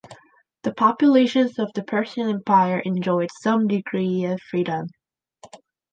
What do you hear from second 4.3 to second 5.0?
freedom.